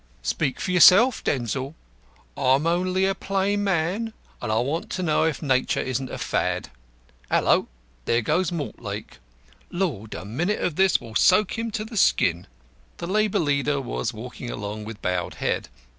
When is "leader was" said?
13.37-14.11